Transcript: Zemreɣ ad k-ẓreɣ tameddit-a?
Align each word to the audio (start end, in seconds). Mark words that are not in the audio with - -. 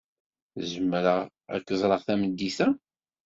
Zemreɣ 0.71 1.17
ad 1.53 1.61
k-ẓreɣ 1.65 2.01
tameddit-a? 2.03 2.67